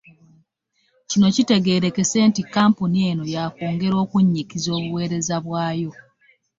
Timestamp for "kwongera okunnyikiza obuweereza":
3.55-5.35